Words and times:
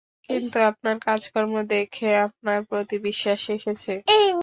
কিন্তু 0.29 0.57
আপনার 0.69 0.97
কাজকর্ম 1.07 1.53
দেখে, 1.71 2.09
আপনার 2.25 2.59
প্রতি 2.69 2.95
বিশ্বাস 3.07 3.41
এসেছে। 3.49 3.93